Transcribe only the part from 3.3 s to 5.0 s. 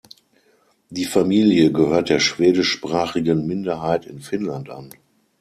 Minderheit in Finnland an.